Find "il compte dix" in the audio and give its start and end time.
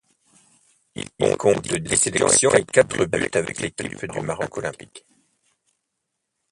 0.95-1.95